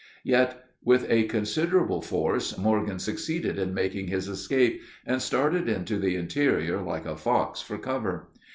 [0.33, 6.15] ]Yet with a considerable force Morgan succeeded in making his escape, and started into the
[6.15, 8.29] interior like a fox for cover.